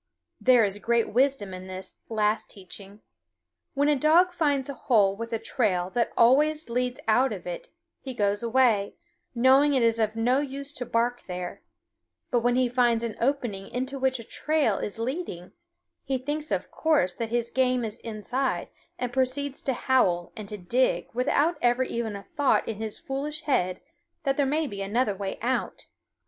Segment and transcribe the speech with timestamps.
[0.39, 3.01] There is great wisdom in this last teaching.
[3.75, 7.69] When a dog finds a hole with a trail that always leads out of it
[7.99, 8.95] he goes away,
[9.35, 11.61] knowing it is of no use to bark there;
[12.31, 15.51] but when he finds an opening into which a trail is leading,
[16.03, 20.57] he thinks of course that his game is inside, and proceeds to howl and to
[20.57, 23.81] dig without ever a thought in his foolish head
[24.23, 25.85] that there may be another way out.